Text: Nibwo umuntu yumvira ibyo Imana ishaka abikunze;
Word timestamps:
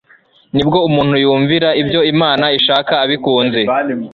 Nibwo 0.55 0.77
umuntu 0.87 1.15
yumvira 1.23 1.69
ibyo 1.81 2.01
Imana 2.13 2.45
ishaka 2.57 2.93
abikunze; 3.03 3.61